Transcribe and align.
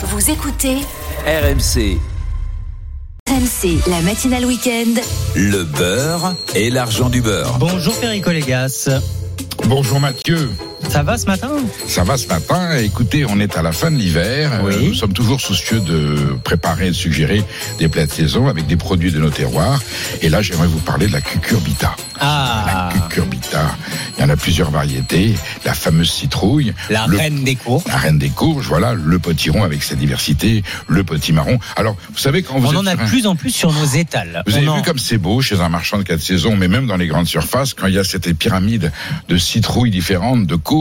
Vous 0.00 0.30
écoutez 0.30 0.76
RMC, 1.26 1.98
RMC, 3.28 3.90
la 3.90 4.00
matinale 4.02 4.44
week-end. 4.44 5.00
le 5.34 5.64
beurre 5.64 6.34
et 6.54 6.70
l'argent 6.70 7.08
du 7.08 7.20
beurre. 7.20 7.58
Bonjour 7.58 7.98
Perico 7.98 8.30
Légas. 8.30 8.88
Bonjour 9.66 9.98
Mathieu, 9.98 10.50
Ça 10.88 11.02
va 11.02 11.18
ce 11.18 11.26
matin 11.26 11.50
ça 11.86 12.02
va 12.04 12.16
ce 12.16 12.26
matin 12.28 12.76
Écoutez, 12.78 13.24
on 13.28 13.38
est 13.40 13.56
à 13.56 13.62
la 13.62 13.72
fin 13.72 13.90
de 13.90 13.96
l'hiver. 13.96 14.60
Oui. 14.64 14.74
Euh, 14.74 14.80
Nous 14.88 14.94
sommes 14.94 15.12
toujours 15.12 15.40
soucieux 15.40 15.80
de 15.80 16.36
préparer 16.44 16.86
et 16.86 16.90
de 16.90 16.94
suggérer 16.94 17.42
des 17.78 17.88
plats 17.88 18.06
de 18.06 18.10
saison 18.10 18.46
avec 18.48 18.66
des 18.66 18.76
produits 18.76 19.12
de 19.12 19.18
nos 19.18 19.30
terroirs. 19.30 19.80
Et 20.22 20.28
là, 20.28 20.42
j'aimerais 20.42 20.66
vous 20.66 20.78
parler 20.80 21.06
de 21.06 21.12
la 21.12 21.20
cucurbita. 21.20 21.94
Ah, 22.20 22.90
La 22.92 23.00
cucurbita, 23.00 23.76
il 24.16 24.22
y 24.22 24.24
en 24.24 24.28
a 24.30 24.36
plusieurs 24.36 24.70
variétés. 24.70 25.34
La 25.64 25.74
fameuse 25.74 26.10
citrouille. 26.10 26.72
la 26.90 27.06
le- 27.06 27.16
reine 27.16 27.44
des 27.44 27.54
cours. 27.56 27.82
La 27.86 27.96
reine 27.96 28.18
des 28.18 28.30
courges, 28.30 28.66
voilà, 28.66 28.94
le 28.94 29.18
potiron 29.18 29.62
avec 29.64 29.82
sa 29.82 29.94
diversité, 29.94 30.62
le 30.88 31.04
potimarron. 31.04 31.58
Alors, 31.76 31.96
vous 32.12 32.18
savez, 32.18 32.42
quand 32.42 32.58
vous 32.58 32.66
On 32.68 32.72
êtes 32.72 32.76
en 32.78 32.86
a 32.86 32.96
de 32.96 33.00
un- 33.02 33.06
plus 33.06 33.26
en 33.26 33.36
plus 33.36 33.50
sur 33.50 33.72
nos 33.72 33.84
étals. 33.86 34.42
Vous 34.46 34.54
On 34.54 34.58
avez 34.58 34.68
en- 34.68 34.76
vu 34.76 34.82
comme 34.82 34.98
c'est 34.98 35.18
beau 35.18 35.40
chez 35.42 35.60
un 35.60 35.68
marchand 35.68 35.98
de 35.98 36.02
quatre 36.02 36.20
saisons, 36.22 36.56
mais 36.56 36.68
même 36.68 36.86
dans 36.86 36.96
les 36.96 37.06
grandes 37.06 37.26
surfaces, 37.28 37.74
quand 37.74 37.86
il 37.86 37.94
y 37.94 37.98
a 37.98 38.04
cette 38.04 38.32
pyramide 38.34 38.90
de 39.28 39.36
citrouilles 39.38 39.90
différentes, 39.90 40.46
de 40.46 40.56
courges, 40.56 40.77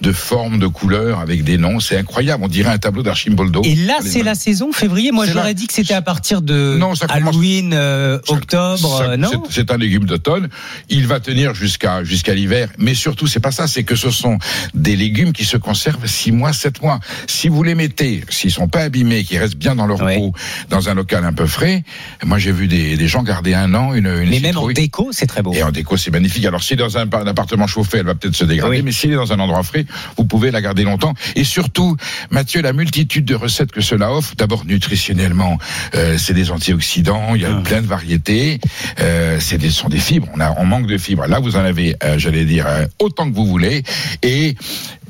de 0.00 0.12
formes, 0.12 0.58
de 0.58 0.66
couleurs, 0.66 1.20
avec 1.20 1.44
des 1.44 1.58
noms, 1.58 1.80
c'est 1.80 1.96
incroyable. 1.96 2.44
On 2.44 2.48
dirait 2.48 2.70
un 2.72 2.78
tableau 2.78 3.02
d'Archimboldo. 3.02 3.62
Et 3.64 3.74
là, 3.74 3.98
c'est 4.02 4.22
la 4.22 4.34
saison 4.34 4.72
février. 4.72 5.12
Moi, 5.12 5.26
j'aurais 5.26 5.54
dit 5.54 5.66
que 5.66 5.72
c'était 5.72 5.94
à 5.94 6.02
partir 6.02 6.42
de 6.42 6.76
Non, 6.78 6.94
ça 6.94 7.06
commence- 7.06 7.34
Halloween, 7.34 7.72
euh, 7.74 8.18
octobre. 8.28 8.98
Ça, 8.98 9.10
euh, 9.10 9.16
non 9.16 9.30
c'est- 9.50 9.70
un 9.70 9.76
légume 9.76 10.04
d'automne. 10.06 10.48
Il 10.88 11.06
va 11.06 11.20
tenir 11.20 11.54
jusqu'à 11.54 12.02
jusqu'à 12.04 12.34
l'hiver. 12.34 12.70
Mais 12.78 12.94
surtout, 12.94 13.26
c'est 13.26 13.40
pas 13.40 13.50
ça. 13.52 13.66
C'est 13.66 13.84
que 13.84 13.96
ce 13.96 14.10
sont 14.10 14.38
des 14.74 14.96
légumes 14.96 15.32
qui 15.32 15.44
se 15.44 15.56
conservent 15.58 16.06
six 16.06 16.32
mois, 16.32 16.52
sept 16.52 16.80
mois. 16.82 17.00
Si 17.26 17.48
vous 17.48 17.62
les 17.62 17.74
mettez, 17.74 18.24
s'ils 18.30 18.50
sont 18.50 18.68
pas 18.68 18.80
abîmés, 18.82 19.24
qu'ils 19.24 19.38
restent 19.38 19.56
bien 19.56 19.74
dans 19.74 19.86
leur 19.86 20.00
Ouais. 20.02 20.16
peau, 20.16 20.32
dans 20.70 20.88
un 20.88 20.94
local 20.94 21.24
un 21.24 21.32
peu 21.32 21.46
frais. 21.46 21.84
Moi, 22.24 22.38
j'ai 22.38 22.52
vu 22.52 22.66
des, 22.66 22.96
des 22.96 23.08
gens 23.08 23.22
garder 23.22 23.52
un 23.54 23.74
an 23.74 23.92
une, 23.94 24.06
une 24.06 24.30
Mais 24.30 24.40
même 24.40 24.56
en 24.56 24.68
déco, 24.68 25.08
c'est 25.12 25.26
très 25.26 25.42
beau. 25.42 25.52
Et 25.52 25.62
en 25.62 25.70
déco, 25.70 25.96
c'est 25.96 26.10
magnifique. 26.10 26.44
Alors, 26.46 26.62
si 26.62 26.76
dans 26.76 26.96
un, 26.98 27.02
un 27.12 27.26
appartement 27.26 27.66
chauffé, 27.66 27.98
elle 27.98 28.06
va 28.06 28.14
peut-être 28.14 28.36
se 28.36 28.44
dégrader, 28.44 28.76
Oui. 28.78 28.82
mais 28.82 28.92
s'il 28.92 29.12
est 29.12 29.16
dans 29.16 29.32
un 29.32 29.37
endroit 29.40 29.62
frais, 29.62 29.84
vous 30.16 30.24
pouvez 30.24 30.50
la 30.50 30.60
garder 30.60 30.84
longtemps. 30.84 31.14
Et 31.36 31.44
surtout, 31.44 31.96
Mathieu, 32.30 32.62
la 32.62 32.72
multitude 32.72 33.24
de 33.24 33.34
recettes 33.34 33.72
que 33.72 33.80
cela 33.80 34.12
offre, 34.12 34.34
d'abord 34.36 34.64
nutritionnellement, 34.64 35.58
euh, 35.94 36.16
c'est 36.18 36.34
des 36.34 36.50
antioxydants, 36.50 37.34
il 37.34 37.42
y 37.42 37.44
a 37.44 37.50
Ah. 37.56 37.62
plein 37.62 37.82
de 37.82 37.86
variétés, 37.86 38.60
euh, 39.00 39.38
c'est 39.40 39.58
des, 39.58 39.70
sont 39.70 39.88
des 39.88 39.98
fibres. 39.98 40.28
On, 40.34 40.40
a, 40.40 40.54
on 40.58 40.64
manque 40.64 40.86
de 40.86 40.98
fibres. 40.98 41.26
Là, 41.26 41.38
vous 41.40 41.56
en 41.56 41.60
avez, 41.64 41.96
euh, 42.04 42.18
j'allais 42.18 42.44
dire, 42.44 42.66
euh, 42.66 42.86
autant 42.98 43.28
que 43.30 43.34
vous 43.34 43.46
voulez. 43.46 43.82
Et 44.22 44.56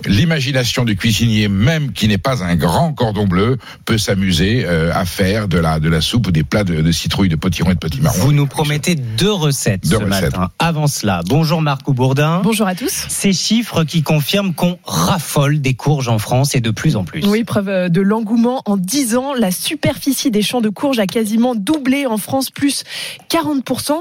l'imagination 0.06 0.84
du 0.84 0.96
cuisinier, 0.96 1.48
même 1.48 1.92
qui 1.92 2.08
n'est 2.08 2.18
pas 2.18 2.42
un 2.44 2.56
grand 2.56 2.92
cordon 2.92 3.26
bleu, 3.26 3.58
peut 3.84 3.98
s'amuser 3.98 4.64
euh, 4.66 4.92
à 4.94 5.04
faire 5.04 5.48
de 5.48 5.58
la, 5.58 5.80
de 5.80 5.88
la 5.88 6.00
soupe 6.00 6.28
ou 6.28 6.30
des 6.30 6.44
plats 6.44 6.64
de, 6.64 6.80
de 6.80 6.92
citrouille, 6.92 7.28
de 7.28 7.36
potiron 7.36 7.70
et 7.70 7.74
de 7.74 7.78
potimarron. 7.78 8.18
Vous 8.18 8.32
nous 8.32 8.46
promettez 8.46 8.94
deux 8.94 9.32
recettes 9.32 9.82
Deux 9.88 9.98
ce 9.98 10.04
recettes. 10.04 10.22
matin. 10.32 10.50
Avant 10.58 10.86
cela, 10.86 11.20
bonjour 11.28 11.60
Marc 11.62 11.90
Bourdin. 11.90 12.40
Bonjour 12.42 12.66
à 12.66 12.74
tous. 12.74 13.06
Ces 13.08 13.32
chiffres 13.32 13.84
qui 13.84 14.02
confirment 14.02 14.54
qu'on 14.54 14.78
raffole 14.84 15.60
des 15.60 15.74
courges 15.74 16.08
en 16.08 16.18
France 16.18 16.54
et 16.54 16.60
de 16.60 16.70
plus 16.70 16.96
en 16.96 17.04
plus. 17.04 17.24
Oui, 17.26 17.44
preuve 17.44 17.68
euh, 17.68 17.88
de 17.88 18.00
l'engouement. 18.00 18.62
En 18.66 18.76
10 18.76 19.16
ans, 19.16 19.34
la 19.34 19.50
superficie 19.50 20.30
des 20.30 20.42
champs 20.42 20.60
de 20.60 20.68
courges 20.68 20.98
a 20.98 21.06
quasiment 21.06 21.54
doublé 21.54 22.06
en 22.06 22.18
France, 22.18 22.50
plus 22.50 22.84
40%. 23.30 23.92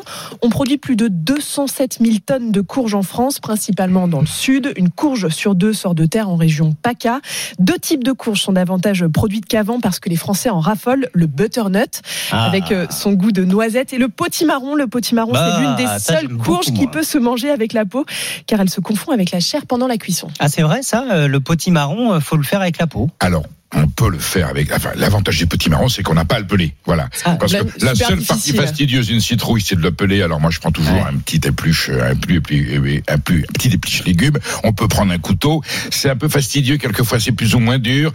On 0.42 0.50
produit 0.50 0.78
plus 0.78 0.96
de 0.96 1.08
207 1.08 1.98
000 2.02 2.18
tonnes 2.26 2.52
de 2.52 2.62
courges 2.62 2.94
en 2.96 3.04
France, 3.04 3.40
principalement 3.40 4.08
dans 4.08 4.22
le 4.22 4.28
sud. 4.28 4.74
Une 4.78 4.90
courge 4.90 5.30
sur 5.30 5.56
deux 5.56 5.74
sort 5.74 5.87
de 5.96 6.06
terre 6.06 6.30
en 6.30 6.36
région 6.36 6.76
PACA. 6.82 7.20
Deux 7.60 7.78
types 7.80 8.04
de 8.04 8.12
courges 8.12 8.42
sont 8.42 8.54
davantage 8.54 9.06
produites 9.08 9.46
qu'avant 9.46 9.80
parce 9.80 10.00
que 10.00 10.10
les 10.10 10.16
Français 10.16 10.50
en 10.50 10.60
raffolent. 10.60 11.08
Le 11.14 11.28
butternut, 11.28 12.02
Ah. 12.32 12.46
avec 12.46 12.72
euh, 12.72 12.86
son 12.90 13.14
goût 13.14 13.32
de 13.32 13.44
noisette, 13.44 13.94
et 13.94 13.98
le 13.98 14.08
potimarron. 14.10 14.76
Le 14.76 14.88
potimarron, 14.88 15.32
Bah, 15.34 15.56
c'est 15.58 15.62
l'une 15.62 15.76
des 15.76 15.86
ça, 15.86 16.00
seules 16.00 16.30
courges 16.38 16.68
beaucoup, 16.68 16.80
qui 16.80 16.88
peut 16.88 17.04
se 17.04 17.18
manger 17.18 17.50
avec 17.50 17.74
la 17.74 17.86
peau, 17.86 18.06
car 18.46 18.60
elle 18.62 18.70
se 18.70 18.80
confond 18.82 19.12
avec 19.12 19.32
la 19.32 19.40
chair 19.40 19.66
pendant 19.66 19.88
la 19.88 19.98
cuisson. 19.98 20.28
Ah, 20.40 20.50
c'est 20.50 20.62
vrai 20.64 20.82
ça, 20.82 21.06
euh, 21.12 21.28
le 21.28 21.40
potimarron, 21.40 22.14
euh, 22.14 22.20
faut 22.20 22.38
le 22.38 22.44
faire 22.44 22.62
avec 22.62 22.78
la 22.80 22.88
peau. 22.88 23.10
Alors, 23.20 23.44
on 23.76 23.88
peut 23.88 24.10
le 24.10 24.18
faire 24.18 24.48
avec. 24.48 24.72
Enfin, 24.74 24.92
l'avantage 24.96 25.38
du 25.38 25.46
petit 25.46 25.70
marron, 25.70 25.90
c'est 25.90 26.02
qu'on 26.02 26.14
n'a 26.14 26.24
pas 26.26 26.36
à 26.36 26.40
le 26.40 26.48
peler. 26.48 26.74
Voilà. 26.86 27.10
Ah, 27.26 27.36
Parce 27.40 27.52
là, 27.52 27.64
que 27.64 27.86
la 27.86 27.96
seule 27.96 28.22
partie 28.22 28.54
fastidieuse 28.54 29.08
d'une 29.08 29.20
citrouille, 29.20 29.62
c'est 29.62 29.76
de 29.76 29.82
le 29.82 29.92
peler. 29.92 30.22
Alors 30.22 30.40
moi, 30.40 30.52
je 30.52 30.60
prends 30.60 30.72
toujours 30.72 30.94
Ouais. 30.94 31.02
un 31.14 31.18
petit 31.18 31.42
épluche, 31.46 31.90
un 31.90 32.16
plus, 32.16 32.40
plus, 32.42 33.02
un 33.10 33.18
plus, 33.18 33.42
un 33.50 33.52
petit 33.54 33.68
épluche 33.74 34.06
légumes. 34.06 34.38
On 34.64 34.72
peut 34.72 34.88
prendre 34.88 35.12
un 35.12 35.18
couteau. 35.18 35.62
C'est 35.92 36.10
un 36.10 36.16
peu 36.16 36.30
fastidieux. 36.30 36.78
Quelquefois, 36.78 37.20
c'est 37.20 37.34
plus 37.34 37.56
ou 37.56 37.60
moins 37.60 37.78
dur. 37.78 38.14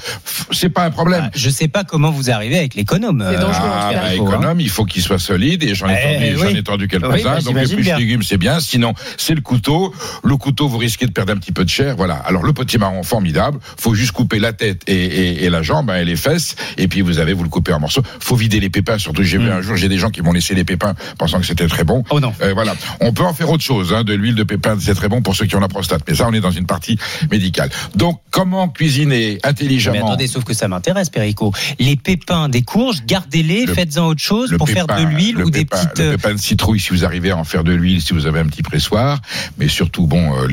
C'est 0.52 0.70
pas 0.70 0.84
un 0.86 0.90
problème. 0.90 1.24
Ah, 1.26 1.30
je 1.34 1.50
sais 1.50 1.68
pas 1.68 1.84
comment 1.84 2.10
vous 2.10 2.30
arrivez 2.30 2.56
avec 2.58 2.74
l'économe. 2.74 3.22
C'est 3.30 3.38
dangereux, 3.40 3.68
Ah, 3.70 3.90
bah, 3.92 4.00
il 4.14 4.16
faut, 4.18 4.26
hein. 4.28 4.30
économe, 4.38 4.60
il 4.60 4.70
faut 4.70 4.84
qu'il 4.86 5.02
soit 5.02 5.18
solide 5.18 5.62
et 5.64 5.74
j'en 5.74 5.88
ai, 5.88 5.98
Eh, 6.02 6.14
tendu, 6.34 6.38
j'en 6.38 6.46
oui. 6.46 6.56
ai 6.58 6.62
tendu 6.62 6.84
Oui, 6.84 6.88
quelques-uns. 6.88 7.34
bah, 7.34 7.40
Donc 7.42 7.54
plus 7.68 7.82
légumes, 7.82 8.22
c'est 8.22 8.38
bien. 8.38 8.58
Sinon, 8.58 8.94
c'est 9.18 9.34
le 9.34 9.42
couteau. 9.42 9.94
Le 10.24 10.36
couteau, 10.38 10.66
vous 10.68 10.78
risquez 10.78 11.06
de 11.06 11.12
perdre 11.12 11.32
un 11.34 11.36
petit 11.36 11.52
peu 11.52 11.64
de 11.64 11.68
chair. 11.70 11.94
Voilà. 11.96 12.14
Alors 12.14 12.42
le 12.42 12.54
petit 12.54 12.78
marron, 12.78 13.02
formidable. 13.02 13.58
Faut 13.76 13.94
juste 13.94 14.12
couper 14.12 14.38
la 14.38 14.54
tête 14.54 14.82
et, 14.86 14.94
et, 15.41 15.41
et 15.44 15.50
la 15.50 15.62
jambe 15.62 15.90
hein, 15.90 15.96
et 15.96 16.04
les 16.04 16.16
fesses. 16.16 16.56
Et 16.78 16.88
puis 16.88 17.00
vous 17.02 17.18
avez, 17.18 17.32
vous 17.32 17.42
le 17.42 17.48
coupez 17.48 17.72
en 17.72 17.80
morceaux. 17.80 18.02
Faut 18.20 18.36
vider 18.36 18.60
les 18.60 18.70
pépins. 18.70 18.98
Surtout, 18.98 19.22
j'ai 19.22 19.38
vu 19.38 19.48
Mm. 19.48 19.52
un 19.52 19.60
jour, 19.62 19.76
j'ai 19.76 19.88
des 19.88 19.98
gens 19.98 20.10
qui 20.10 20.22
m'ont 20.22 20.32
laissé 20.32 20.54
les 20.54 20.64
pépins 20.64 20.94
pensant 21.18 21.40
que 21.40 21.46
c'était 21.46 21.66
très 21.66 21.84
bon. 21.84 22.04
Oh 22.10 22.20
non. 22.20 22.32
Euh, 22.42 22.52
voilà. 22.54 22.74
On 23.00 23.12
peut 23.12 23.24
en 23.24 23.34
faire 23.34 23.50
autre 23.50 23.62
chose. 23.64 23.92
Hein, 23.92 24.04
de 24.04 24.14
l'huile 24.14 24.34
de 24.34 24.44
pépins, 24.44 24.76
c'est 24.80 24.94
très 24.94 25.08
bon 25.08 25.22
pour 25.22 25.34
ceux 25.36 25.46
qui 25.46 25.56
ont 25.56 25.60
la 25.60 25.68
prostate. 25.68 26.02
Mais 26.08 26.14
ça, 26.14 26.26
on 26.28 26.32
est 26.32 26.40
dans 26.40 26.50
une 26.50 26.66
partie 26.66 26.98
médicale. 27.30 27.70
Donc, 27.94 28.20
comment 28.30 28.68
cuisiner 28.68 29.38
Mais 29.42 29.48
intelligemment 29.48 30.06
attendez, 30.08 30.26
sauf 30.26 30.44
que 30.44 30.54
ça 30.54 30.68
m'intéresse, 30.68 31.10
Perico. 31.10 31.52
Les 31.78 31.96
pépins 31.96 32.48
des 32.48 32.62
courges, 32.62 33.02
gardez-les, 33.06 33.66
Le- 33.66 33.74
faites-en 33.74 34.06
autre 34.06 34.20
chose 34.22 34.54
pour 34.56 34.68
faire 34.68 34.86
de 34.86 34.92
pépin- 34.94 35.10
l'huile 35.10 35.36
le 35.36 35.44
ou 35.46 35.50
des 35.50 35.64
petites. 35.64 35.98
Le 35.98 36.04
euh, 36.04 36.16
pépin 36.16 36.34
de 36.34 36.38
citrouille, 36.40 36.80
si 36.80 36.90
vous 36.90 37.04
arrivez 37.04 37.30
à 37.30 37.36
en 37.36 37.44
faire 37.44 37.64
de 37.64 37.72
l'huile, 37.72 38.00
si 38.00 38.12
vous 38.12 38.26
avez 38.26 38.40
un 38.40 38.46
petit 38.46 38.62
pressoir, 38.62 39.20
mais 39.58 39.68
surtout, 39.68 40.06
bon, 40.06 40.32
euh, 40.36 40.46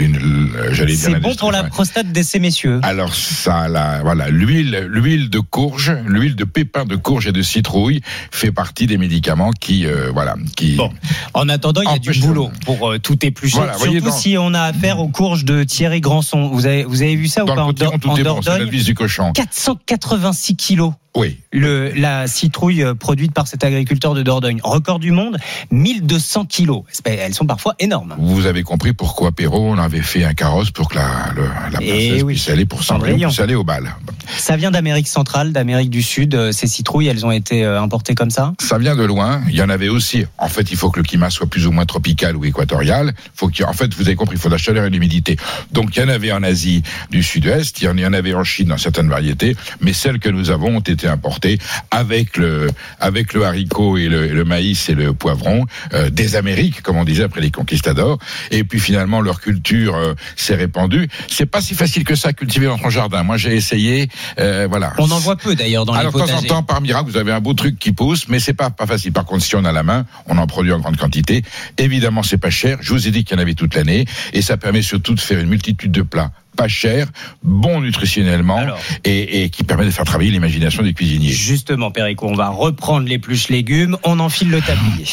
j'allais 0.71 0.93
dire. 0.95 1.09
C'est 1.13 1.19
bon 1.19 1.35
pour 1.35 1.51
la 1.51 1.63
prostate 1.63 2.11
de 2.11 2.21
ces 2.23 2.39
messieurs. 2.39 2.79
alors 2.83 3.13
ça, 3.13 3.67
la, 3.67 4.01
voilà, 4.01 4.29
l'huile, 4.29 4.78
l'huile 4.87 5.29
de 5.29 5.39
courge, 5.39 5.91
l'huile 6.05 6.35
de 6.35 6.43
pépin 6.43 6.85
de 6.85 6.95
courge 6.95 7.27
et 7.27 7.31
de 7.31 7.41
citrouille 7.41 8.01
fait 8.31 8.51
partie 8.51 8.87
des 8.87 8.97
médicaments 8.97 9.51
qui, 9.51 9.85
euh, 9.85 10.11
voilà, 10.13 10.35
qui. 10.55 10.75
Bon. 10.75 10.91
En 11.33 11.49
attendant, 11.49 11.81
il 11.81 11.89
y 11.89 11.93
a 11.93 11.99
du 11.99 12.19
boulot 12.19 12.49
pour 12.65 12.89
euh, 12.91 12.99
tout 12.99 13.23
éplucher. 13.25 13.57
Voilà, 13.57 13.73
Surtout 13.73 13.85
voyez, 13.87 14.01
dans- 14.01 14.11
si 14.11 14.35
on 14.37 14.53
a 14.53 14.61
affaire 14.61 14.99
aux 14.99 15.07
courges 15.09 15.45
de 15.45 15.63
Thierry 15.63 16.01
Granson. 16.01 16.49
Vous 16.49 16.65
avez, 16.65 16.83
vous 16.83 17.01
avez 17.01 17.15
vu 17.15 17.27
ça 17.27 17.43
Dans 17.43 17.53
ou 17.53 17.55
pas 17.55 17.63
en, 17.63 17.73
Dor- 17.73 17.93
en 17.93 17.97
bon, 18.17 18.39
la 18.45 18.63
vis 18.65 18.85
du 18.85 18.93
cochon. 18.95 19.31
486 19.33 20.55
kilos. 20.55 20.93
Oui. 21.15 21.39
Le, 21.51 21.91
la 21.95 22.27
citrouille 22.27 22.83
euh, 22.83 22.93
produite 22.93 23.33
par 23.33 23.47
cet 23.47 23.63
agriculteur 23.63 24.13
de 24.13 24.21
Dordogne. 24.21 24.59
Record 24.63 24.99
du 24.99 25.11
monde, 25.11 25.37
1200 25.71 26.45
kilos. 26.45 26.83
Elles 27.05 27.33
sont 27.33 27.45
parfois 27.45 27.73
énormes. 27.79 28.15
Vous 28.19 28.45
avez 28.45 28.63
compris 28.63 28.93
pourquoi 28.93 29.31
Perrault 29.31 29.71
on 29.71 29.77
avait 29.79 30.01
fait 30.01 30.23
un 30.23 30.33
carrosse 30.33 30.71
pour 30.71 30.89
que 30.89 30.95
la, 30.95 31.31
le- 31.35 31.43
la 31.71 31.79
Eh 31.81 31.87
princesse 31.89 32.23
oui. 32.23 32.33
puisse 32.33 32.49
aller 32.49 32.65
pour 32.65 32.83
Cendrillon, 32.83 33.29
puisse 33.29 33.39
aller 33.39 33.55
au 33.55 33.63
bal. 33.63 33.95
Ça 34.37 34.55
vient 34.55 34.71
d'Amérique 34.71 35.07
centrale, 35.07 35.51
d'Amérique 35.51 35.89
du 35.89 36.03
Sud. 36.03 36.35
Euh, 36.35 36.51
Ces 36.51 36.67
citrouilles, 36.67 37.07
elles 37.07 37.25
ont 37.25 37.31
été 37.31 37.65
euh, 37.65 37.81
importées 37.81 38.13
comme 38.15 38.29
ça? 38.31 38.53
Ça 38.59 38.77
vient 38.77 38.95
de 38.95 39.03
loin. 39.03 39.41
Il 39.49 39.55
y 39.55 39.61
en 39.63 39.69
avait 39.69 39.89
aussi. 39.89 40.25
En 40.37 40.47
fait, 40.47 40.71
il 40.71 40.77
faut 40.77 40.91
que 40.91 40.99
le 40.99 41.03
climat 41.05 41.29
soit 41.31 41.47
plus 41.47 41.65
ou 41.67 41.71
moins 41.71 41.85
tropical 41.85 42.35
ou 42.35 42.45
équatorial. 42.45 43.13
Faut 43.33 43.49
en 43.67 43.73
fait, 43.73 43.93
vous 43.95 44.03
avez 44.03 44.15
compris, 44.15 44.35
il 44.35 44.39
faut 44.39 44.49
de 44.49 44.53
la 44.53 44.57
chaleur 44.59 44.85
et 44.85 44.89
de 44.89 44.93
l'humidité. 44.93 45.37
Donc, 45.71 45.95
il 45.95 46.01
y 46.01 46.05
en 46.05 46.09
avait 46.09 46.31
en 46.31 46.43
Asie 46.43 46.83
du 47.09 47.23
Sud-Est, 47.23 47.81
il 47.81 47.85
y 47.85 47.87
en 47.87 47.97
il 47.97 48.01
y 48.01 48.05
en 48.05 48.13
avait 48.13 48.33
en 48.33 48.43
Chine 48.45 48.67
dans 48.69 48.77
certaines 48.77 49.09
variétés, 49.09 49.55
mais 49.81 49.91
celles 49.91 50.19
que 50.19 50.29
nous 50.29 50.51
avons 50.51 50.77
ont 50.77 50.79
été 50.79 51.07
importées 51.09 51.59
avec 51.91 52.37
le, 52.37 52.69
avec 52.99 53.33
le 53.33 53.43
haricot 53.45 53.97
et 53.97 54.07
le, 54.07 54.25
et 54.27 54.33
le 54.33 54.45
maïs 54.45 54.89
et 54.89 54.95
le 54.95 55.13
poivron 55.13 55.65
euh, 55.93 56.09
des 56.09 56.35
Amériques, 56.35 56.81
comme 56.81 56.97
on 56.97 57.03
disait 57.05 57.23
après 57.23 57.41
les 57.41 57.51
conquistadors. 57.51 58.17
Et 58.51 58.63
puis 58.63 58.79
finalement, 58.79 59.21
leur 59.21 59.41
culture 59.41 59.95
euh, 59.95 60.13
s'est 60.35 60.55
répandue. 60.55 61.09
C'est 61.27 61.45
pas 61.45 61.61
si 61.61 61.73
facile 61.75 62.03
que 62.03 62.15
ça 62.15 62.29
à 62.29 62.33
cultiver 62.33 62.67
dans 62.67 62.77
son 62.77 62.89
jardin. 62.89 63.23
Moi, 63.23 63.37
j'ai 63.37 63.55
essayé. 63.55 64.07
euh, 64.39 64.67
voilà. 64.69 64.93
On 64.99 65.09
en 65.09 65.17
voit 65.19 65.35
peu 65.35 65.55
d'ailleurs 65.55 65.85
dans 65.85 65.93
Alors, 65.93 66.11
les 66.11 66.13
de 66.13 66.17
temps 66.19 66.23
en 66.25 66.27
potagers. 66.27 66.47
temps, 66.47 66.63
par 66.63 66.81
miracle, 66.81 67.09
vous 67.09 67.17
avez 67.17 67.31
un 67.31 67.39
beau 67.39 67.53
truc 67.55 67.79
qui 67.79 67.91
pousse, 67.91 68.27
mais 68.27 68.39
c'est 68.39 68.53
pas, 68.53 68.69
pas 68.69 68.85
facile. 68.85 69.11
Par 69.11 69.25
contre, 69.25 69.43
si 69.43 69.55
on 69.55 69.65
a 69.65 69.71
la 69.71 69.83
main, 69.83 70.05
on 70.27 70.37
en 70.37 70.45
produit 70.45 70.71
en 70.71 70.79
grande 70.79 70.97
quantité. 70.97 71.41
Évidemment, 71.77 72.21
c'est 72.21 72.37
pas 72.37 72.51
cher. 72.51 72.77
Je 72.81 72.93
vous 72.93 73.07
ai 73.07 73.11
dit 73.11 73.23
qu'il 73.23 73.35
y 73.35 73.39
en 73.39 73.41
avait 73.41 73.55
toute 73.55 73.73
l'année. 73.75 74.05
Et 74.33 74.41
ça 74.43 74.57
permet 74.57 74.83
surtout 74.83 75.15
de 75.15 75.19
faire 75.19 75.39
une 75.39 75.49
multitude 75.49 75.91
de 75.91 76.03
plats 76.03 76.31
pas 76.59 76.67
cher, 76.67 77.07
bon 77.41 77.79
nutritionnellement, 77.79 78.57
Alors. 78.57 78.79
et, 79.05 79.43
et 79.43 79.49
qui 79.49 79.63
permet 79.63 79.85
de 79.85 79.91
faire 79.91 80.03
travailler 80.03 80.29
l'imagination 80.29 80.83
des 80.83 80.93
cuisiniers. 80.93 81.29
Justement, 81.29 81.89
Perico, 81.89 82.27
on 82.27 82.35
va 82.35 82.49
reprendre 82.49 83.07
l'épluche 83.07 83.47
légumes, 83.47 83.95
on 84.03 84.19
enfile 84.19 84.49
le 84.49 84.59
tablier. 84.59 85.05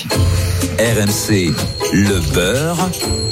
RMC, 0.80 1.54
le 1.92 2.34
beurre 2.34 2.90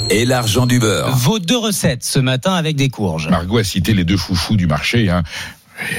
et 0.09 0.23
l'argent 0.23 0.65
du 0.65 0.79
beurre. 0.79 1.13
Vos 1.17 1.39
deux 1.39 1.57
recettes 1.57 2.05
ce 2.05 2.19
matin 2.19 2.53
avec 2.53 2.77
des 2.77 2.87
courges. 2.87 3.27
Margot 3.27 3.57
a 3.57 3.65
cité 3.65 3.93
les 3.93 4.05
deux 4.05 4.15
chouchous 4.15 4.55
du 4.55 4.65
marché. 4.65 5.09
Hein. 5.09 5.23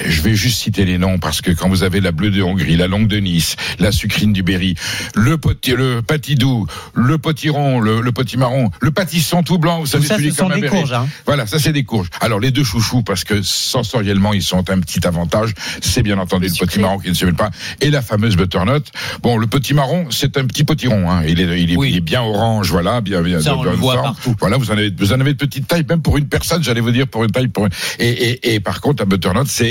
Je 0.06 0.22
vais 0.22 0.34
juste 0.34 0.58
citer 0.58 0.84
les 0.84 0.98
noms 0.98 1.18
parce 1.18 1.40
que 1.42 1.50
quand 1.50 1.68
vous 1.68 1.82
avez 1.82 2.00
la 2.00 2.12
bleue 2.12 2.30
de 2.30 2.42
Hongrie, 2.42 2.76
la 2.76 2.86
longue 2.86 3.08
de 3.08 3.18
Nice, 3.18 3.56
la 3.78 3.92
sucrine 3.92 4.32
du 4.32 4.42
Berry, 4.42 4.74
le 5.14 5.36
petit, 5.36 5.72
le 5.72 6.00
patidou, 6.02 6.66
le 6.94 7.18
potiron, 7.18 7.78
le, 7.80 8.00
le 8.00 8.12
potimarron, 8.12 8.70
le 8.80 8.90
pâtisson 8.90 9.42
tout 9.42 9.58
blanc, 9.58 9.78
vous 9.80 9.84
Tout 9.84 9.90
savez 9.92 10.06
ça, 10.06 10.16
celui 10.16 10.30
ce 10.30 10.38
sont 10.38 10.48
comme 10.48 10.60
des 10.60 10.68
courges. 10.68 10.92
Hein. 10.92 11.06
Voilà, 11.26 11.46
ça 11.46 11.58
c'est 11.58 11.72
des 11.72 11.84
courges. 11.84 12.08
Alors 12.20 12.40
les 12.40 12.50
deux 12.50 12.64
chouchous 12.64 13.02
parce 13.02 13.24
que 13.24 13.42
sensoriellement 13.42 14.32
ils 14.32 14.42
sont 14.42 14.70
un 14.70 14.80
petit 14.80 15.06
avantage, 15.06 15.52
c'est 15.82 16.02
bien 16.02 16.18
entendu 16.18 16.46
Le 16.46 16.52
le, 16.52 16.58
potimarron 16.58 16.98
qui 16.98 17.08
ne 17.08 17.14
se 17.14 17.24
mêle 17.26 17.34
pas 17.34 17.50
et 17.80 17.90
la 17.90 18.00
fameuse 18.02 18.36
butternut. 18.36 18.90
Bon, 19.22 19.36
le 19.36 19.46
potimarron 19.46 20.06
c'est 20.10 20.38
un 20.38 20.46
petit 20.46 20.64
potiron, 20.64 21.10
hein. 21.10 21.22
il, 21.26 21.40
est, 21.40 21.60
il, 21.62 21.72
est, 21.72 21.76
Oui. 21.76 21.90
il 21.90 21.96
est 21.96 22.00
bien 22.00 22.22
orange, 22.22 22.70
voilà, 22.70 23.00
bien 23.02 23.20
bien. 23.22 23.40
Ça, 23.40 23.50
de 23.50 23.56
on 23.56 23.62
le 23.62 23.70
bonne 23.70 23.78
voit 23.80 23.94
forme. 23.94 24.06
partout. 24.14 24.36
Voilà, 24.40 24.56
vous 24.56 24.70
en 24.70 24.74
avez 24.74 24.90
vous 24.96 25.12
en 25.12 25.20
avez 25.20 25.34
de 25.34 25.38
petites 25.38 25.68
tailles, 25.68 25.84
même 25.88 26.00
pour 26.02 26.16
une 26.16 26.28
personne, 26.28 26.62
j'allais 26.62 26.80
vous 26.80 26.90
dire 26.92 27.06
pour 27.08 27.24
une 27.24 27.30
taille 27.30 27.48
pour 27.48 27.66
une... 27.66 27.72
et, 27.98 28.08
et, 28.08 28.54
et 28.54 28.60
par 28.60 28.80
contre 28.80 29.02
la 29.02 29.06
butternut 29.06 29.46
c'est 29.46 29.65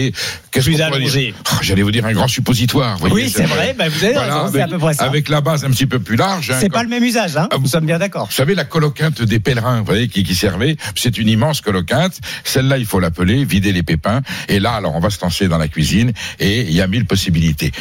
pourrait 0.51 0.81
allongé. 0.81 1.33
Oh, 1.51 1.56
J'allais 1.62 1.81
vous 1.81 1.92
dire 1.92 2.06
un 2.06 2.13
grand 2.13 2.27
suppositoire. 2.27 2.97
voyez, 2.97 3.13
Oui, 3.15 3.30
c'est 3.30 3.44
vrai, 3.45 3.75
bah, 3.77 3.89
vous 3.89 4.03
avez 4.03 4.18
raison, 4.18 4.50
c'est 4.51 4.62
à 4.62 4.68
peu 4.68 4.77
près 4.77 4.94
ça. 4.94 5.06
avec 5.06 5.30
la 5.30 5.42
base 5.42 5.63
un 5.65 5.69
petit 5.71 5.86
peu 5.86 6.00
plus 6.00 6.15
large. 6.15 6.51
hein, 6.51 6.57
C'est 6.59 6.68
comme- 6.69 6.74
pas 6.80 6.83
le 6.83 6.89
même 6.89 7.03
usage, 7.03 7.36
hein 7.38 7.47
Ah, 7.51 7.57
nous 7.59 7.68
sommes 7.68 7.86
bien 7.86 8.00
d'accord. 8.00 8.25
vous 8.27 8.33
savez, 8.33 8.56
la 8.56 8.65
coloquinte 8.65 9.21
des 9.21 9.39
pèlerins, 9.39 9.80
vous 9.80 9.86
voyez, 9.86 10.07
qui, 10.07 10.24
qui 10.24 10.36
servait, 10.36 10.77
c'est 10.95 11.18
une 11.18 11.27
immense 11.30 11.62
coloquinte. 11.62 12.19
Celle-là, 12.44 12.77
il 12.77 12.86
faut 12.86 13.00
l'appeler, 13.00 13.45
vider 13.45 13.71
les 13.71 13.83
pépins. 13.83 14.21
Et 14.50 14.59
là, 14.59 14.74
alors, 14.74 14.95
on 14.95 15.00
va 15.00 15.09
se 15.09 15.21
lancer 15.21 15.47
dans 15.47 15.57
la 15.57 15.68
cuisine 15.68 16.12
et 16.39 16.62
il 16.62 16.71
y 16.74 16.81
a 16.81 16.88
mille 16.88 17.06
possibilités. 17.06 17.71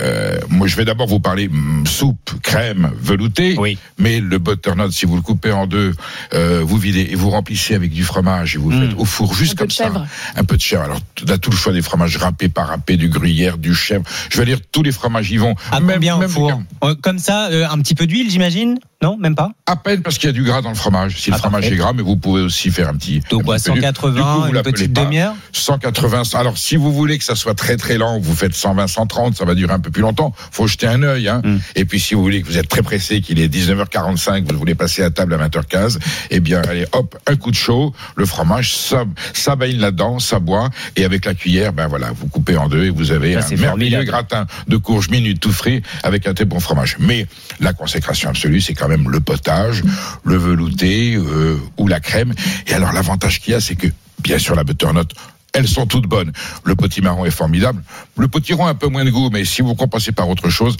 Euh, 0.00 0.38
moi, 0.48 0.66
je 0.66 0.76
vais 0.76 0.84
d'abord 0.84 1.06
vous 1.08 1.20
parler 1.20 1.48
hum, 1.48 1.84
soupe, 1.86 2.32
crème, 2.42 2.92
velouté. 3.00 3.54
Oui. 3.58 3.78
Mais 3.98 4.20
le 4.20 4.38
butternut, 4.38 4.92
si 4.92 5.06
vous 5.06 5.16
le 5.16 5.22
coupez 5.22 5.52
en 5.52 5.66
deux, 5.66 5.94
euh, 6.34 6.62
vous 6.64 6.76
videz 6.76 7.08
et 7.10 7.14
vous 7.14 7.30
remplissez 7.30 7.74
avec 7.74 7.92
du 7.92 8.04
fromage 8.04 8.54
et 8.54 8.58
vous 8.58 8.70
le 8.70 8.76
Mm. 8.76 8.88
faites 8.90 8.98
au 8.98 9.04
four 9.04 9.34
juste 9.34 9.52
Un 9.52 9.54
peu 9.54 9.58
comme 9.60 9.68
de 9.68 9.72
ça. 9.72 9.84
chèvre. 9.84 10.06
Un 10.36 10.44
peu 10.44 10.56
de 10.56 10.62
chèvre. 10.62 10.82
Alors, 10.82 11.00
là, 11.26 11.38
tout 11.38 11.50
le 11.50 11.56
choix 11.58 11.72
des 11.72 11.82
fromages 11.82 12.16
râpés, 12.16 12.48
pas 12.48 12.64
râpés, 12.64 12.96
du 12.96 13.08
gruyère, 13.08 13.58
du 13.58 13.74
chèvre. 13.74 14.04
Je 14.30 14.38
vais 14.38 14.46
dire, 14.46 14.58
tous 14.72 14.82
les 14.82 14.92
fromages 14.92 15.30
y 15.30 15.36
vont. 15.36 15.54
À 15.70 15.80
Même- 15.80 15.96
combien 15.96 16.16
au 16.16 16.20
même 16.20 16.28
four 16.30 16.62
Euh, 16.84 16.94
Comme 17.02 17.18
ça, 17.18 17.48
euh, 17.48 17.66
un 17.68 17.78
petit 17.80 17.94
peu 17.94 18.06
d'huile, 18.06 18.30
j'imagine 18.30 18.78
Non, 19.00 19.16
même 19.16 19.36
pas 19.36 19.52
À 19.66 19.76
peine 19.76 20.02
parce 20.02 20.18
qu'il 20.18 20.26
y 20.26 20.30
a 20.30 20.32
du 20.32 20.42
gras 20.42 20.60
dans 20.60 20.70
le 20.70 20.74
fromage. 20.74 21.20
Si 21.20 21.30
le 21.30 21.36
fromage 21.36 21.60
parfait. 21.60 21.74
est 21.76 21.78
gras, 21.78 21.92
mais 21.92 22.02
vous 22.02 22.16
pouvez 22.16 22.42
aussi 22.42 22.70
faire 22.70 22.88
un 22.88 22.94
petit. 22.94 23.20
Donc 23.30 23.42
un 23.42 23.44
quoi, 23.44 23.54
petit 23.56 23.70
peu 23.70 23.74
d'huile. 23.74 23.84
180, 23.84 24.14
Du 24.14 24.22
coup, 24.22 24.56
une 24.56 24.62
petite 24.62 24.92
demi-heure 24.92 25.34
180. 25.52 26.22
Alors, 26.34 26.58
si 26.58 26.74
vous 26.74 26.92
voulez 26.92 27.16
que 27.16 27.24
ça 27.24 27.36
soit 27.36 27.54
très 27.54 27.76
très 27.76 27.96
lent, 27.96 28.18
vous 28.18 28.34
faites 28.34 28.54
120, 28.54 28.88
130, 28.88 29.36
ça 29.36 29.44
va 29.44 29.54
durer 29.54 29.72
un 29.72 29.78
peu 29.78 29.92
plus 29.92 30.02
longtemps. 30.02 30.34
Faut 30.50 30.66
jeter 30.66 30.88
un 30.88 31.04
œil. 31.04 31.28
Hein. 31.28 31.42
Mm. 31.44 31.58
Et 31.76 31.84
puis, 31.84 32.00
si 32.00 32.14
vous 32.14 32.22
voulez 32.22 32.42
que 32.42 32.48
vous 32.48 32.58
êtes 32.58 32.68
très 32.68 32.82
pressé, 32.82 33.20
qu'il 33.20 33.38
est 33.38 33.46
19h45, 33.46 34.50
vous 34.50 34.58
voulez 34.58 34.74
passer 34.74 35.04
à 35.04 35.10
table 35.10 35.34
à 35.34 35.48
20h15, 35.48 35.98
eh 36.30 36.40
bien, 36.40 36.60
allez, 36.62 36.84
hop, 36.90 37.16
un 37.28 37.36
coup 37.36 37.52
de 37.52 37.56
chaud, 37.56 37.94
le 38.16 38.26
fromage, 38.26 38.74
ça, 38.74 39.04
ça 39.32 39.54
baigne 39.54 39.78
là-dedans, 39.78 40.18
ça 40.18 40.40
boit, 40.40 40.70
et 40.96 41.04
avec 41.04 41.24
la 41.24 41.34
cuillère, 41.34 41.72
ben 41.72 41.86
voilà, 41.86 42.10
vous 42.10 42.26
coupez 42.26 42.56
en 42.56 42.68
deux 42.68 42.86
et 42.86 42.90
vous 42.90 43.12
avez 43.12 43.40
Ça, 43.40 43.46
un 43.52 43.56
merveilleux 43.56 44.02
gratin 44.02 44.46
de 44.66 44.76
courges 44.76 45.08
minutes 45.08 45.38
tout 45.38 45.52
frais 45.52 45.82
avec 46.02 46.26
un 46.26 46.34
très 46.34 46.46
bon 46.46 46.58
fromage. 46.58 46.96
Mais 46.98 47.26
la 47.60 47.72
consécration 47.72 48.30
absolue, 48.30 48.60
c'est 48.60 48.74
quand 48.74 48.87
même 48.88 49.10
le 49.10 49.20
potage, 49.20 49.82
le 50.24 50.36
velouté 50.36 51.14
euh, 51.14 51.58
ou 51.76 51.86
la 51.86 52.00
crème. 52.00 52.34
Et 52.66 52.74
alors 52.74 52.92
l'avantage 52.92 53.40
qu'il 53.40 53.52
y 53.52 53.56
a, 53.56 53.60
c'est 53.60 53.76
que 53.76 53.86
bien 54.22 54.38
sûr 54.38 54.54
la 54.54 54.64
butternut. 54.64 55.08
Elles 55.54 55.68
sont 55.68 55.86
toutes 55.86 56.06
bonnes. 56.06 56.32
Le 56.64 56.76
potimarron 56.76 57.24
est 57.24 57.30
formidable. 57.30 57.82
Le 58.18 58.28
potiron 58.28 58.66
a 58.66 58.70
un 58.70 58.74
peu 58.74 58.88
moins 58.88 59.04
de 59.04 59.10
goût, 59.10 59.30
mais 59.32 59.44
si 59.44 59.62
vous 59.62 59.74
compensez 59.74 60.12
par 60.12 60.28
autre 60.28 60.50
chose. 60.50 60.76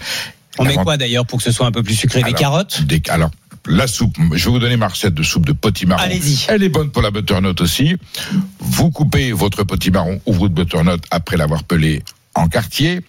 On 0.59 0.63
met 0.65 0.75
quoi 0.75 0.95
d'ailleurs 0.97 1.25
pour 1.25 1.39
que 1.39 1.43
ce 1.43 1.51
soit 1.51 1.65
un 1.65 1.71
peu 1.71 1.81
plus 1.83 1.95
sucré? 1.95 2.21
Des 2.21 2.33
carottes? 2.33 2.83
des- 2.83 3.01
alors, 3.09 3.31
la 3.65 3.87
soupe, 3.87 4.15
je 4.33 4.45
vais 4.45 4.51
vous 4.51 4.59
donner 4.59 4.77
ma 4.77 4.87
recette 4.87 5.13
de 5.13 5.23
soupe 5.23 5.45
de 5.45 5.53
potimarron. 5.53 6.01
Allez-y. 6.03 6.45
Elle 6.49 6.63
est 6.63 6.69
bonne 6.69 6.91
pour 6.91 7.01
la 7.01 7.11
butternut 7.11 7.59
aussi. 7.61 7.95
Vous 8.59 8.91
coupez 8.91 9.31
votre 9.31 9.63
potimarron 9.63 10.21
ou 10.25 10.33
votre 10.33 10.53
butternut 10.53 11.01
après 11.11 11.35
l'avoir 11.37 11.63
pelé 11.63 12.03
en 12.35 12.47
quartier. 12.47 13.01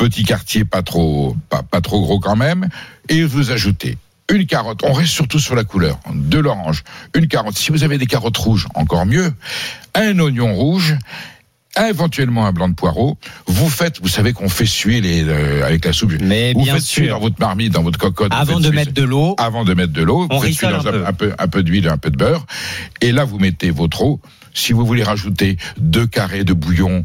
Petit 0.00 0.22
quartier 0.24 0.64
pas 0.64 0.80
trop, 0.82 1.36
pas, 1.50 1.62
pas 1.62 1.82
trop 1.82 2.00
gros 2.00 2.18
quand 2.20 2.36
même. 2.36 2.68
Et 3.10 3.22
vous 3.22 3.50
ajoutez 3.50 3.98
une 4.30 4.46
carotte. 4.46 4.80
On 4.82 4.92
reste 4.94 5.10
surtout 5.12 5.38
sur 5.38 5.54
la 5.54 5.64
couleur. 5.64 6.00
De 6.14 6.38
l'orange. 6.38 6.84
Une 7.14 7.28
carotte. 7.28 7.58
Si 7.58 7.70
vous 7.70 7.84
avez 7.84 7.98
des 7.98 8.06
carottes 8.06 8.36
rouges, 8.38 8.66
encore 8.74 9.04
mieux. 9.04 9.30
Un 9.94 10.18
oignon 10.18 10.54
rouge 10.54 10.96
éventuellement 11.88 12.46
un 12.46 12.52
blanc 12.52 12.68
de 12.68 12.74
poireau. 12.74 13.16
Vous 13.46 13.68
faites, 13.68 14.00
vous 14.00 14.08
savez 14.08 14.32
qu'on 14.32 14.48
fait 14.48 14.66
suer 14.66 15.00
les 15.00 15.22
euh, 15.24 15.64
avec 15.66 15.84
la 15.84 15.92
soupe. 15.92 16.12
Mais 16.20 16.52
vous 16.54 16.62
bien 16.64 16.74
faites 16.74 16.82
suer 16.82 17.04
sûr. 17.06 17.14
dans 17.14 17.20
votre 17.20 17.38
marmite, 17.38 17.72
dans 17.72 17.82
votre 17.82 17.98
cocotte. 17.98 18.32
Avant 18.34 18.58
de 18.58 18.64
suer- 18.66 18.74
mettre 18.74 18.92
de 18.92 19.02
l'eau, 19.02 19.34
avant 19.38 19.64
de 19.64 19.74
mettre 19.74 19.92
de 19.92 20.02
l'eau, 20.02 20.26
On 20.30 20.38
vous 20.38 20.42
faites 20.52 20.64
un 20.64 20.78
un, 20.78 20.82
peu. 20.82 21.06
un 21.06 21.12
peu, 21.12 21.32
un 21.38 21.48
peu 21.48 21.62
d'huile, 21.62 21.88
un 21.88 21.98
peu 21.98 22.10
de 22.10 22.16
beurre, 22.16 22.46
et 23.00 23.12
là 23.12 23.24
vous 23.24 23.38
mettez 23.38 23.70
votre 23.70 24.02
eau. 24.02 24.20
Si 24.52 24.72
vous 24.72 24.84
voulez 24.84 25.04
rajouter 25.04 25.58
deux 25.78 26.08
carrés 26.08 26.42
de 26.42 26.52
bouillon 26.52 27.04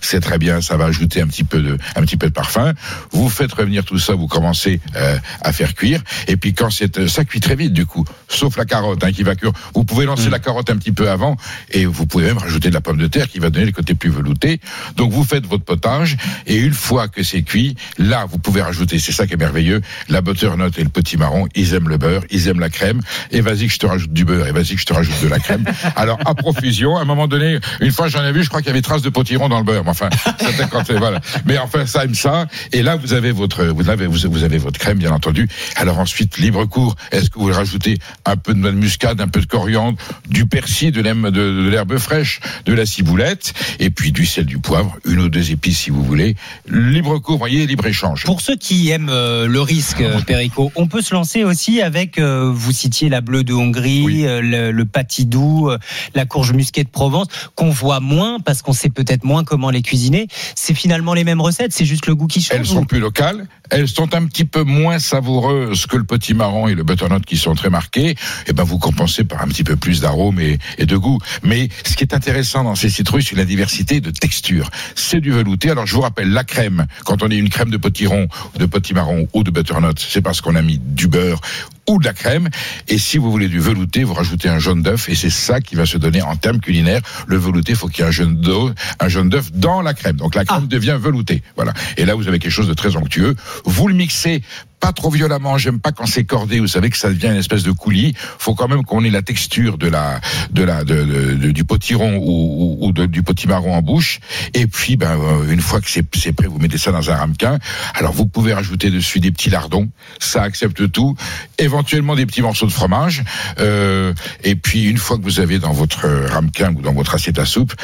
c'est 0.00 0.20
très 0.20 0.38
bien, 0.38 0.60
ça 0.60 0.76
va 0.76 0.86
ajouter 0.86 1.20
un 1.20 1.26
petit 1.26 1.44
peu 1.44 1.60
de, 1.60 1.78
un 1.96 2.02
petit 2.02 2.16
peu 2.16 2.28
de 2.28 2.32
parfum. 2.32 2.74
Vous 3.10 3.28
faites 3.28 3.52
revenir 3.52 3.84
tout 3.84 3.98
ça, 3.98 4.14
vous 4.14 4.26
commencez 4.28 4.80
euh, 4.96 5.18
à 5.42 5.52
faire 5.52 5.74
cuire, 5.74 6.02
et 6.26 6.36
puis 6.36 6.54
quand 6.54 6.70
c'est, 6.70 6.98
euh, 6.98 7.08
ça 7.08 7.24
cuit 7.24 7.40
très 7.40 7.56
vite 7.56 7.72
du 7.72 7.86
coup, 7.86 8.04
sauf 8.28 8.56
la 8.56 8.64
carotte 8.64 9.02
hein, 9.04 9.12
qui 9.12 9.22
va 9.22 9.34
cuire. 9.34 9.52
Vous 9.74 9.84
pouvez 9.84 10.06
lancer 10.06 10.28
Mm. 10.28 10.32
la 10.32 10.38
carotte 10.38 10.70
un 10.70 10.76
petit 10.76 10.92
peu 10.92 11.10
avant, 11.10 11.36
et 11.70 11.86
vous 11.86 12.06
pouvez 12.06 12.26
même 12.26 12.38
rajouter 12.38 12.68
de 12.68 12.74
la 12.74 12.80
pomme 12.80 12.98
de 12.98 13.06
terre 13.06 13.28
qui 13.28 13.38
va 13.38 13.50
donner 13.50 13.66
le 13.66 13.72
côté 13.72 13.94
plus 13.94 14.10
velouté. 14.10 14.60
Donc 14.96 15.12
vous 15.12 15.24
faites 15.24 15.46
votre 15.46 15.64
potage, 15.64 16.16
et 16.46 16.56
une 16.56 16.72
fois 16.72 17.08
que 17.08 17.22
c'est 17.22 17.42
cuit, 17.42 17.76
là 17.98 18.26
vous 18.28 18.38
pouvez 18.38 18.62
rajouter, 18.62 18.98
c'est 18.98 19.12
ça 19.12 19.26
qui 19.26 19.34
est 19.34 19.36
merveilleux, 19.36 19.80
la 20.08 20.20
butternut 20.20 20.78
et 20.78 20.82
le 20.82 20.88
petit 20.88 21.16
marron, 21.16 21.46
ils 21.54 21.74
aiment 21.74 21.88
le 21.88 21.98
beurre, 21.98 22.22
ils 22.30 22.48
aiment 22.48 22.60
la 22.60 22.70
crème, 22.70 23.00
et 23.30 23.40
vas-y 23.40 23.66
que 23.66 23.72
je 23.72 23.78
te 23.78 23.86
rajoute 23.86 24.12
du 24.12 24.24
beurre, 24.24 24.46
et 24.46 24.52
vas-y 24.52 24.74
que 24.74 24.80
je 24.80 24.86
te 24.86 24.92
rajoute 24.92 25.22
de 25.22 25.28
la 25.28 25.38
crème. 25.38 25.64
Alors 25.96 26.18
à 26.24 26.34
profusion, 26.34 26.96
à 26.96 27.02
un 27.02 27.04
moment 27.04 27.28
donné, 27.28 27.58
une 27.80 27.92
fois 27.92 28.08
j'en 28.08 28.24
ai 28.24 28.32
vu, 28.32 28.42
je 28.42 28.48
crois 28.48 28.60
qu'il 28.60 28.68
y 28.68 28.70
avait 28.70 28.82
traces 28.82 29.02
de 29.02 29.10
potiron 29.10 29.47
dans 29.48 29.58
le 29.58 29.64
beurre, 29.64 29.84
mais 29.84 29.90
enfin, 29.90 30.08
c'était 30.40 30.66
quand 30.70 30.84
c'est- 30.84 30.98
voilà. 30.98 31.20
Mais 31.46 31.58
enfin 31.58 31.86
ça 31.86 32.04
aime 32.04 32.14
ça, 32.14 32.46
et 32.72 32.82
là 32.82 32.96
vous 32.96 33.12
avez 33.12 33.32
votre, 33.32 33.64
vous 33.66 33.88
avez, 33.90 34.06
vous, 34.06 34.26
avez 34.44 34.58
votre 34.58 34.78
crème 34.78 34.98
bien 34.98 35.12
entendu. 35.12 35.48
Alors 35.76 35.98
ensuite 35.98 36.38
libre 36.38 36.64
cours, 36.66 36.96
est-ce 37.12 37.30
que 37.30 37.38
vous 37.38 37.52
rajoutez 37.52 37.98
un 38.24 38.36
peu 38.36 38.54
de 38.54 38.58
noix 38.58 38.70
de 38.70 38.76
muscade, 38.76 39.20
un 39.20 39.28
peu 39.28 39.40
de 39.40 39.46
coriandre, 39.46 39.98
du 40.28 40.46
persil, 40.46 40.92
de 40.92 41.00
l'herbe 41.00 41.26
de, 41.30 41.30
de 41.64 41.68
l'herbe 41.68 41.98
fraîche, 41.98 42.40
de 42.66 42.72
la 42.72 42.86
ciboulette, 42.86 43.52
et 43.78 43.90
puis 43.90 44.12
du 44.12 44.26
sel, 44.26 44.44
du 44.46 44.58
poivre, 44.58 44.96
une 45.04 45.20
ou 45.20 45.28
deux 45.28 45.50
épices 45.50 45.78
si 45.80 45.90
vous 45.90 46.02
voulez. 46.04 46.36
Libre 46.68 47.18
cours, 47.18 47.38
voyez, 47.38 47.66
libre 47.66 47.86
échange. 47.86 48.24
Pour 48.24 48.40
ceux 48.40 48.56
qui 48.56 48.90
aiment 48.90 49.08
euh, 49.10 49.46
le 49.46 49.60
risque, 49.60 50.00
euh, 50.00 50.20
Perico, 50.26 50.70
on 50.76 50.86
peut 50.86 51.00
se 51.02 51.14
lancer 51.14 51.44
aussi 51.44 51.80
avec, 51.82 52.18
euh, 52.18 52.50
vous 52.52 52.72
citiez 52.72 53.08
la 53.08 53.20
bleue 53.20 53.44
de 53.44 53.54
Hongrie, 53.54 54.02
Oui. 54.04 54.26
euh, 54.26 54.40
le, 54.40 54.70
le 54.72 54.84
patidou, 54.84 55.70
la 56.14 56.24
courge 56.24 56.52
musquée 56.52 56.84
de 56.84 56.88
Provence, 56.88 57.28
qu'on 57.54 57.70
voit 57.70 58.00
moins 58.00 58.38
parce 58.40 58.62
qu'on 58.62 58.72
sait 58.72 58.88
peut-être 58.90 59.24
moins 59.24 59.37
comment 59.44 59.70
les 59.70 59.82
cuisiner. 59.82 60.28
C'est 60.54 60.74
finalement 60.74 61.14
les 61.14 61.24
mêmes 61.24 61.40
recettes, 61.40 61.72
c'est 61.72 61.84
juste 61.84 62.06
le 62.06 62.14
goût 62.14 62.26
qui 62.26 62.40
change. 62.40 62.58
Elles 62.58 62.66
sont 62.66 62.84
plus 62.84 63.00
locales, 63.00 63.46
elles 63.70 63.88
sont 63.88 64.14
un 64.14 64.26
petit 64.26 64.44
peu 64.44 64.62
moins 64.62 64.98
savoureuses 64.98 65.86
que 65.86 65.96
le 65.96 66.04
petit 66.04 66.34
marron 66.34 66.68
et 66.68 66.74
le 66.74 66.84
butternut 66.84 67.24
qui 67.24 67.36
sont 67.36 67.54
très 67.54 67.70
marqués. 67.70 68.14
Et 68.46 68.52
ben 68.52 68.64
vous 68.64 68.78
compensez 68.78 69.24
par 69.24 69.42
un 69.42 69.48
petit 69.48 69.64
peu 69.64 69.76
plus 69.76 70.00
d'arôme 70.00 70.40
et, 70.40 70.58
et 70.78 70.86
de 70.86 70.96
goût. 70.96 71.18
Mais 71.42 71.68
ce 71.84 71.96
qui 71.96 72.04
est 72.04 72.14
intéressant 72.14 72.64
dans 72.64 72.74
ces 72.74 72.90
citrouilles, 72.90 73.22
c'est 73.22 73.36
la 73.36 73.44
diversité 73.44 74.00
de 74.00 74.10
texture. 74.10 74.70
C'est 74.94 75.20
du 75.20 75.30
velouté. 75.30 75.70
Alors 75.70 75.86
je 75.86 75.94
vous 75.94 76.02
rappelle 76.02 76.30
la 76.30 76.44
crème. 76.44 76.86
Quand 77.04 77.22
on 77.22 77.30
est 77.30 77.36
une 77.36 77.50
crème 77.50 77.70
de 77.70 77.76
potiron, 77.76 78.28
de 78.58 78.66
petit 78.66 78.94
marron 78.94 79.28
ou 79.32 79.42
de 79.42 79.50
butternut, 79.50 79.98
c'est 79.98 80.22
parce 80.22 80.40
qu'on 80.40 80.54
a 80.54 80.62
mis 80.62 80.78
du 80.78 81.08
beurre 81.08 81.40
ou 81.88 81.98
de 81.98 82.04
la 82.04 82.12
crème. 82.12 82.48
Et 82.86 82.98
si 82.98 83.18
vous 83.18 83.30
voulez 83.30 83.48
du 83.48 83.58
velouté, 83.58 84.04
vous 84.04 84.14
rajoutez 84.14 84.48
un 84.48 84.58
jaune 84.58 84.82
d'œuf 84.82 85.08
et 85.08 85.14
c'est 85.14 85.30
ça 85.30 85.60
qui 85.60 85.74
va 85.74 85.86
se 85.86 85.98
donner 85.98 86.22
en 86.22 86.36
termes 86.36 86.60
culinaires. 86.60 87.00
Le 87.26 87.36
velouté, 87.36 87.74
faut 87.74 87.88
qu'il 87.88 88.00
y 88.00 88.04
ait 88.04 88.08
un 88.08 88.12
jaune 88.12 88.40
d'œuf, 88.40 88.72
un 89.00 89.08
jaune 89.08 89.28
d'œuf 89.28 89.52
dans 89.52 89.82
la 89.82 89.94
crème. 89.94 90.16
Donc 90.16 90.34
la 90.34 90.44
crème 90.44 90.68
devient 90.68 90.98
veloutée. 91.00 91.42
Voilà. 91.56 91.72
Et 91.96 92.04
là, 92.04 92.14
vous 92.14 92.28
avez 92.28 92.38
quelque 92.38 92.52
chose 92.52 92.68
de 92.68 92.74
très 92.74 92.96
onctueux. 92.96 93.34
Vous 93.64 93.88
le 93.88 93.94
mixez 93.94 94.42
pas 94.80 94.92
trop 94.92 95.10
violemment. 95.10 95.58
J'aime 95.58 95.80
pas 95.80 95.92
quand 95.92 96.06
c'est 96.06 96.24
cordé. 96.24 96.60
Vous 96.60 96.68
savez 96.68 96.90
que 96.90 96.96
ça 96.96 97.08
devient 97.08 97.28
une 97.28 97.36
espèce 97.36 97.62
de 97.62 97.72
coulis. 97.72 98.14
Faut 98.38 98.54
quand 98.54 98.68
même 98.68 98.84
qu'on 98.84 99.04
ait 99.04 99.10
la 99.10 99.22
texture 99.22 99.78
de 99.78 99.88
la, 99.88 100.20
de 100.50 100.62
la, 100.62 100.84
de, 100.84 101.34
de- 101.34 101.50
du 101.50 101.64
potiron 101.64 102.16
ou, 102.16 102.78
ou, 102.80 102.86
ou 102.88 102.92
du 103.06 103.22
potimarron 103.22 103.74
en 103.74 103.82
bouche. 103.82 104.20
Et 104.54 104.66
puis, 104.66 104.96
ben, 104.96 105.18
euh, 105.20 105.50
une 105.52 105.60
fois 105.60 105.80
que 105.80 105.90
c'est 105.90 106.32
prêt, 106.32 106.46
vous 106.46 106.58
mettez 106.58 106.78
ça 106.78 106.92
dans 106.92 107.10
un 107.10 107.16
ramequin. 107.16 107.58
Alors, 107.94 108.12
vous 108.12 108.26
pouvez 108.26 108.54
rajouter 108.54 108.90
dessus 108.90 109.20
des 109.20 109.30
petits 109.32 109.50
lardons. 109.50 109.88
Ça 110.20 110.42
accepte 110.42 110.90
tout. 110.92 111.16
Éventuellement 111.58 112.14
des 112.14 112.26
petits 112.26 112.42
morceaux 112.42 112.66
de 112.66 112.72
fromage. 112.72 113.24
Euh, 113.58 114.12
et 114.44 114.54
puis, 114.54 114.84
une 114.84 114.98
fois 114.98 115.18
que 115.18 115.22
vous 115.22 115.40
avez 115.40 115.58
dans 115.58 115.72
votre 115.72 116.08
ramequin 116.08 116.72
ou 116.74 116.82
dans 116.82 116.92
votre 116.92 117.14
assiette 117.14 117.38
à 117.38 117.44
soupe, 117.46 117.74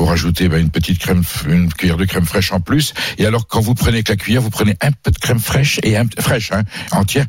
vous 0.00 0.06
rajoutez 0.06 0.48
ben, 0.48 0.58
une 0.58 0.70
petite 0.70 0.98
crème, 0.98 1.22
une 1.46 1.70
cuillère 1.70 1.98
de 1.98 2.06
crème 2.06 2.24
fraîche 2.24 2.52
en 2.52 2.60
plus. 2.60 2.94
Et 3.18 3.26
alors, 3.26 3.46
quand 3.46 3.60
vous 3.60 3.74
prenez 3.74 3.96
avec 3.96 4.08
la 4.08 4.16
cuillère, 4.16 4.40
vous 4.40 4.48
prenez 4.48 4.74
un 4.80 4.92
peu 4.92 5.10
de 5.10 5.18
crème 5.18 5.38
fraîche 5.38 5.78
et 5.82 5.98
un 5.98 6.06
fraîche, 6.18 6.52
hein, 6.52 6.62
entière. 6.90 7.26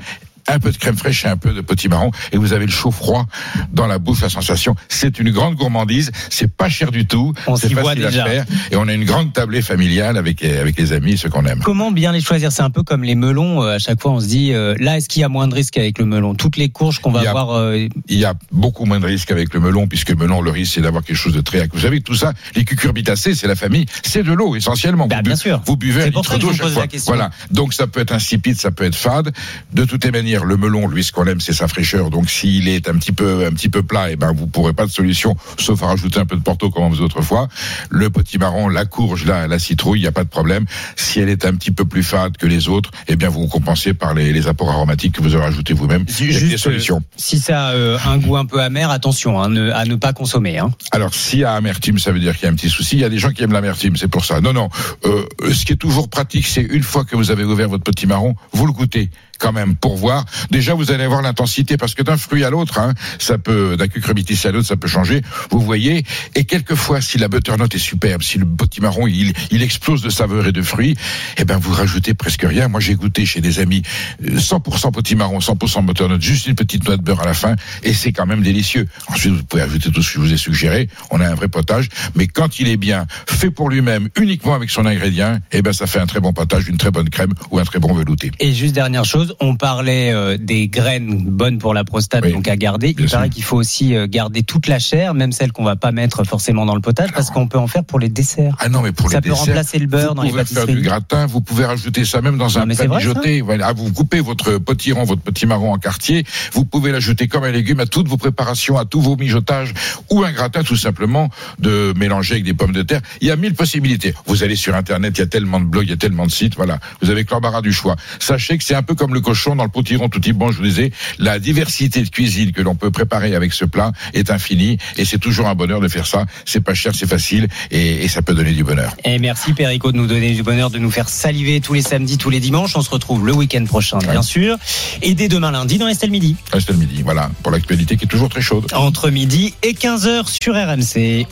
Un 0.54 0.60
peu 0.60 0.72
de 0.72 0.78
crème 0.78 0.96
fraîche 0.98 1.26
et 1.26 1.28
un 1.28 1.38
peu 1.38 1.54
de 1.54 1.62
potimarron, 1.62 2.12
et 2.32 2.38
vous 2.38 2.54
avez 2.54 2.66
le 2.66 2.72
chaud 2.72 2.92
froid 2.92 3.26
dans 3.72 3.88
la 3.88 4.00
bouche, 4.00 4.22
la 4.22 4.30
sensation. 4.30 4.76
C'est 4.90 5.20
une 5.20 5.32
grande 5.32 5.56
gourmandise. 5.56 6.12
C'est 6.30 6.52
pas 6.52 6.70
cher 6.70 6.92
du 6.92 7.06
tout. 7.06 7.34
C'est 7.56 7.74
facile 7.74 8.06
à 8.06 8.10
déjà. 8.10 8.26
faire, 8.26 8.46
et 8.72 8.76
on 8.76 8.88
a 8.88 8.94
une 8.94 9.06
grande 9.06 9.34
tablée 9.34 9.62
familiale 9.62 10.18
avec 10.18 10.44
avec 10.44 10.78
les 10.78 10.94
amis, 10.94 11.18
ceux 11.18 11.30
qu'on 11.30 11.46
aime. 11.46 11.60
Comment 11.64 11.92
bien 11.92 12.12
les 12.12 12.22
choisir? 12.22 12.52
C'est 12.52 12.62
un 12.64 12.70
peu 12.70 12.84
comme 12.84 13.04
les 13.04 13.16
melons. 13.16 13.64
euh, 13.64 13.76
À 13.76 13.80
chaque 13.80 14.02
fois, 14.02 14.12
on 14.12 14.20
se 14.20 14.28
dit 14.28 14.54
euh, 14.54 14.76
là, 14.80 14.98
est-ce 14.98 15.08
qu'il 15.10 15.22
y 15.22 15.26
a 15.26 15.30
moins 15.30 15.48
de 15.48 15.54
risques 15.56 15.78
avec 15.78 15.98
le 16.00 16.06
melon? 16.06 16.36
Toutes 16.36 16.58
les 16.58 16.70
courges 16.70 17.00
qu'on 17.00 17.12
va 17.12 17.22
Il 17.22 17.26
y 17.26 17.28
a- 17.28 17.32
voir. 17.32 17.52
euh, 17.52 17.88
il 18.08 18.18
y 18.20 18.26
a 18.26 18.34
beaucoup 18.52 18.86
moins 18.86 19.00
de 19.00 19.06
risques 19.06 19.32
avec 19.32 19.54
le 19.54 19.60
melon, 19.60 19.88
puisque 19.88 20.10
le 20.10 20.16
melon, 20.16 20.42
le 20.42 20.52
risque, 20.52 20.74
c'est 20.76 20.82
d'avoir 20.82 21.04
quelque 21.04 21.16
chose 21.18 21.34
de 21.34 21.42
très. 21.42 21.68
Vous 21.74 21.80
savez, 21.80 22.02
tout 22.02 22.16
ça, 22.16 22.34
les 22.56 22.66
cucurbitacées, 22.66 23.36
c'est 23.36 23.48
la 23.48 23.56
famille, 23.56 23.86
c'est 24.04 24.24
de 24.24 24.34
l'eau 24.34 24.56
essentiellement. 24.56 25.08
Bah, 25.08 25.18
vous, 25.18 25.22
bien 25.24 25.34
bu- 25.34 25.40
sûr. 25.40 25.62
vous 25.66 25.78
buvez 25.78 26.04
un 26.04 26.10
litre 26.10 26.38
d'eau 26.38 26.52
chaque 26.54 26.72
fois. 26.72 26.86
Voilà. 27.08 27.30
Donc 27.52 27.74
ça 27.74 27.88
peut 27.88 28.00
être 28.00 28.14
insipide, 28.14 28.60
ça 28.60 28.72
peut 28.72 28.84
être 28.84 28.96
fade. 28.96 29.32
De 29.74 29.86
toutes 29.86 30.04
les 30.06 30.12
manières, 30.12 30.41
le 30.46 30.58
melon, 30.58 30.88
lui, 30.88 31.04
ce 31.04 31.12
qu'on 31.12 31.26
aime, 31.26 31.42
c'est 31.42 31.54
sa 31.54 31.68
fraîcheur. 31.68 32.10
Donc 32.10 32.30
s'il 32.30 32.68
est 32.68 32.90
un 32.90 32.94
petit 32.98 33.12
peu, 33.12 33.46
un 33.46 33.52
petit 33.52 33.70
peu 33.70 33.84
plat, 33.84 34.12
et 34.12 34.16
ben 34.16 34.34
vous 34.34 34.48
pourrez 34.48 34.74
pas 34.74 34.86
de 34.86 34.92
solution, 34.92 35.36
sauf 35.58 35.82
à 35.84 35.88
rajouter 35.88 36.20
un 36.20 36.26
peu 36.26 36.36
de 36.36 36.42
porto 36.42 36.70
comme 36.70 36.84
on 36.84 36.92
faisait 36.92 37.04
autrefois. 37.04 37.48
Le 37.90 38.10
potimarron, 38.10 38.68
la 38.70 38.86
courge, 38.86 39.26
la, 39.26 39.48
la 39.48 39.60
citrouille, 39.60 40.00
il 40.00 40.04
n'y 40.04 40.08
a 40.08 40.12
pas 40.12 40.24
de 40.24 40.30
problème. 40.30 40.66
Si 40.96 41.20
elle 41.20 41.30
est 41.30 41.46
un 41.46 41.54
petit 41.56 41.72
peu 41.72 41.86
plus 41.86 42.04
fade 42.04 42.38
que 42.38 42.46
les 42.48 42.68
autres, 42.70 42.92
eh 43.08 43.16
bien 43.16 43.30
vous 43.30 43.48
compensez 43.48 43.94
par 43.94 44.14
les, 44.14 44.32
les 44.34 44.48
apports 44.48 44.70
aromatiques 44.70 45.16
que 45.16 45.22
vous 45.22 45.36
aurez 45.36 45.46
ajoutés 45.46 45.74
vous-même. 45.74 46.06
Juste, 46.08 46.46
des 46.48 46.58
solutions. 46.58 46.98
euh, 46.98 47.16
si 47.18 47.40
ça 47.40 47.68
a 47.68 47.72
euh, 47.74 47.98
un 48.06 48.18
goût 48.18 48.38
un 48.38 48.46
peu 48.46 48.62
amer, 48.62 48.90
attention 48.90 49.42
hein, 49.42 49.50
ne- 49.50 49.72
à 49.72 49.86
ne 49.86 49.96
pas 49.96 50.14
consommer. 50.14 50.58
Hein. 50.60 50.72
Alors, 50.92 51.14
s'il 51.14 51.40
y 51.40 51.44
a 51.44 51.54
amertume, 51.54 52.00
ça 52.00 52.12
veut 52.12 52.20
dire 52.20 52.34
qu'il 52.36 52.44
y 52.44 52.48
a 52.48 52.52
un 52.52 52.56
petit 52.56 52.70
souci. 52.70 52.96
Il 52.96 53.02
y 53.02 53.06
a 53.06 53.10
des 53.10 53.18
gens 53.20 53.32
qui 53.32 53.44
aiment 53.44 53.52
l'amertume, 53.54 53.96
c'est 53.98 54.08
pour 54.08 54.26
ça. 54.26 54.42
Non, 54.42 54.54
non. 54.54 54.70
Euh, 55.06 55.26
ce 55.54 55.66
qui 55.66 55.74
est 55.74 55.78
toujours 55.78 56.10
pratique, 56.10 56.46
c'est 56.48 56.62
une 56.62 56.84
fois 56.84 57.06
que 57.06 57.16
vous 57.16 57.32
avez 57.32 57.44
ouvert 57.44 57.70
votre 57.70 57.84
petit 57.84 58.08
marron, 58.08 58.36
vous 58.54 58.66
le 58.66 58.74
goûtez 58.74 59.10
quand 59.42 59.52
même 59.52 59.76
pour 59.76 59.98
voir. 59.98 60.26
Déjà, 60.52 60.74
vous 60.74 60.92
allez 60.92 61.08
voir 61.08 61.22
l'intensité 61.22 61.78
parce 61.78 61.96
que 61.96 62.04
d'un 62.04 62.18
fruit 62.18 62.44
à 62.44 62.50
l'autre, 62.50 62.80
hein, 62.80 62.94
ça 63.20 63.38
peut, 63.38 63.76
d'un 63.76 63.88
cucurbitacé 63.88 64.48
à 64.48 64.52
l'autre, 64.52 64.68
ça 64.68 64.78
peut 64.78 64.88
changer. 64.88 65.22
Vous 65.50 65.60
voyez. 65.60 66.06
Et 66.36 66.46
quelquefois, 66.46 67.02
si 67.02 67.18
la 67.18 67.28
butternut 67.28 67.74
est 67.74 67.80
superbe, 67.80 68.22
si 68.22 68.38
le 68.38 68.46
petit 68.46 68.82
marron 68.82 69.08
il, 69.08 69.34
il 69.50 69.64
explose 69.64 70.02
de 70.02 70.10
saveur 70.10 70.48
et 70.48 70.52
de 70.52 70.62
fruits, 70.62 70.96
eh 71.38 71.46
ben 71.46 71.58
vous 71.58 71.74
rajoutez 71.74 72.14
presque 72.14 72.44
rien. 72.44 72.68
Moi, 72.68 72.80
j'ai 72.80 72.96
goûté 72.96 73.26
chez 73.26 73.42
des 73.42 73.60
amis 73.60 73.82
euh, 74.24 74.38
100% 74.38 74.92
petit 74.92 75.16
marron, 75.16 75.40
100% 75.40 75.86
butternut, 75.86 76.22
juste 76.22 76.48
une 76.48 76.56
petite 76.56 76.86
noix 76.86 76.98
de 76.98 77.02
beurre 77.02 77.22
à 77.22 77.26
la 77.26 77.34
fin, 77.34 77.56
et 77.84 77.94
c'est 77.94 78.12
quand 78.12 78.26
même 78.26 78.44
délicieux. 78.44 78.88
Ensuite, 79.08 79.34
vous 79.34 79.44
pouvez 79.44 79.64
ajouter 79.64 79.92
tout 79.92 80.02
ce 80.02 80.14
que 80.14 80.16
je 80.16 80.20
vous 80.20 80.34
ai 80.34 80.38
suggéré. 80.38 80.90
On 81.10 81.20
a 81.20 81.28
un 81.28 81.36
vrai 81.36 81.48
potage, 81.48 81.90
mais 82.16 82.28
quand 82.28 82.60
il 82.60 82.68
est 82.68 82.78
bien 82.78 83.08
fait 83.28 83.52
pour 83.52 83.70
lui-même, 83.70 84.10
uniquement 84.20 84.54
avec 84.54 84.70
son 84.70 84.86
ingrédient, 84.86 85.40
eh 85.52 85.62
ben 85.62 85.74
ça 85.74 85.88
fait 85.88 86.00
un 86.00 86.06
très 86.06 86.20
bon 86.20 86.34
potage, 86.34 86.68
une 86.68 86.78
très 86.78 86.92
bonne 86.92 87.10
crème 87.10 87.34
ou 87.50 87.60
un 87.60 87.64
très 87.64 87.80
bon 87.80 87.94
velouté. 87.94 88.32
Et 88.40 88.54
juste 88.54 88.76
dernière 88.76 89.06
chose, 89.06 89.31
on 89.40 89.56
parlait 89.56 90.12
euh, 90.14 90.38
des 90.40 90.68
graines 90.68 91.24
bonnes 91.24 91.58
pour 91.58 91.74
la 91.74 91.84
prostate, 91.84 92.24
Oui, 92.26 92.34
donc 92.34 92.48
à 92.48 92.56
garder. 92.56 92.96
Il 92.98 93.08
paraît 93.10 93.30
qu'il 93.30 93.44
faut 93.44 93.58
aussi 93.58 93.96
euh, 93.96 94.08
garder 94.08 94.44
toute 94.44 94.68
la 94.68 94.80
chair, 94.80 95.14
même 95.14 95.32
celle 95.32 95.52
qu'on 95.52 95.64
va 95.64 95.76
pas 95.76 95.92
mettre 95.92 96.24
forcément 96.24 96.66
dans 96.66 96.76
le 96.76 96.82
potage, 96.82 97.12
parce 97.14 97.30
qu'on 97.30 97.48
peut 97.48 97.58
en 97.58 97.68
faire 97.68 97.84
pour 97.84 98.00
les 98.00 98.10
desserts. 98.10 98.56
Ah 98.60 98.70
non, 98.70 98.82
mais 98.82 98.92
pour 98.92 99.10
Ça 99.10 99.18
les 99.18 99.22
peut 99.22 99.30
desserts, 99.30 99.46
remplacer 99.46 99.80
le 99.80 99.88
beurre 99.88 100.10
vous 100.10 100.16
dans 100.16 100.24
les 100.24 100.30
pouvez 100.32 100.46
faire 100.46 100.56
pâtisseries. 100.56 100.82
du 100.82 100.88
gratin, 100.88 101.26
vous 101.26 101.42
pouvez 101.42 101.66
rajouter 101.66 102.06
ça 102.06 102.22
même 102.22 102.38
dans 102.38 102.48
Non, 102.48 102.58
un 102.62 102.68
plat 102.68 102.88
mijoté. 102.88 103.44
Ah, 103.64 103.74
vous 103.74 103.92
coupez 103.92 104.20
votre 104.20 104.58
potiron, 104.58 105.04
votre 105.04 105.22
petit 105.22 105.46
marron 105.46 105.74
en 105.74 105.78
quartier, 105.78 106.26
vous 106.54 106.66
pouvez 106.66 106.92
l'ajouter 106.92 107.28
comme 107.28 107.44
un 107.44 107.52
légume 107.52 107.80
à 107.80 107.86
toutes 107.86 108.08
vos 108.08 108.18
préparations, 108.18 108.78
à 108.78 108.86
tous 108.86 109.02
vos 109.02 109.16
mijotages, 109.16 109.74
ou 110.10 110.24
un 110.24 110.32
gratin 110.32 110.64
tout 110.64 110.76
simplement 110.76 111.30
de 111.60 111.94
mélanger 111.98 112.34
avec 112.36 112.44
des 112.44 112.54
pommes 112.54 112.74
de 112.74 112.82
terre. 112.82 113.02
Il 113.22 113.28
y 113.28 113.32
a 113.32 113.36
mille 113.36 113.54
possibilités. 113.56 114.14
Vous 114.26 114.44
allez 114.44 114.56
sur 114.56 114.76
Internet, 114.76 115.14
il 115.18 115.22
y 115.22 115.24
a 115.24 115.28
tellement 115.28 115.60
de 115.60 115.66
blogs, 115.66 115.86
il 115.86 115.90
y 115.90 115.94
a 115.94 115.98
tellement 115.98 116.26
de 116.26 116.32
sites, 116.32 116.56
voilà. 116.56 116.80
Vous 117.02 117.10
avez 117.10 117.24
que 117.26 117.32
l'embarras 117.34 117.62
du 117.62 117.72
choix. 117.74 117.96
Sachez 118.20 118.58
que 118.58 118.64
c'est 118.64 118.76
un 118.76 118.84
peu 118.84 118.96
comme 118.96 119.14
le 119.14 119.21
cochon 119.22 119.56
dans 119.56 119.64
le 119.64 119.70
potiron 119.70 120.10
tout 120.10 120.20
type 120.20 120.38
bon, 120.38 120.52
je 120.52 120.58
vous 120.58 120.64
disais, 120.64 120.92
la 121.20 121.40
diversité 121.40 122.02
de 122.02 122.10
cuisine 122.10 122.52
que 122.52 122.62
l'on 122.62 122.76
peut 122.76 122.92
préparer 122.92 123.36
avec 123.36 123.54
ce 123.54 123.66
plat 123.66 123.92
est 124.14 124.30
infinie, 124.32 124.78
et 124.98 125.06
c'est 125.06 125.18
toujours 125.20 125.48
un 125.48 125.56
bonheur 125.56 125.80
de 125.80 125.88
faire 125.88 126.06
ça. 126.08 126.26
C'est 126.46 126.62
pas 126.64 126.74
cher, 126.74 126.94
c'est 126.96 127.08
facile, 127.10 127.48
et, 127.72 128.04
et 128.04 128.08
ça 128.08 128.22
peut 128.22 128.34
donner 128.34 128.52
du 128.54 128.64
bonheur. 128.64 128.96
Et 129.06 129.20
merci 129.20 129.54
Perico 129.54 129.92
de 129.92 129.98
nous 129.98 130.08
donner 130.08 130.34
du 130.34 130.44
bonheur, 130.44 130.70
de 130.70 130.80
nous 130.80 130.92
faire 130.92 131.10
saliver 131.10 131.62
tous 131.62 131.74
les 131.74 131.82
samedis, 131.82 132.18
tous 132.18 132.30
les 132.30 132.40
dimanches. 132.40 132.76
On 132.76 132.82
se 132.82 132.90
retrouve 132.90 133.26
le 133.26 133.34
week-end 133.34 133.64
prochain, 133.66 133.98
bien 134.00 134.18
Ouais. 134.18 134.24
sûr. 134.24 134.58
Et 135.02 135.14
dès 135.14 135.28
demain 135.28 135.52
lundi 135.52 135.78
dans 135.78 135.88
Estelle 135.88 136.12
Midi. 136.12 136.36
Reste 136.52 136.70
le 136.70 136.76
midi, 136.78 137.02
voilà, 137.04 137.30
pour 137.44 137.52
l'actualité 137.52 137.98
qui 137.98 138.06
est 138.06 138.08
toujours 138.08 138.30
très 138.30 138.42
chaude. 138.42 138.66
Entre 138.74 139.10
midi 139.10 139.54
et 139.64 139.74
15h 139.74 140.26
sur 140.42 140.54
RMC. 140.56 141.26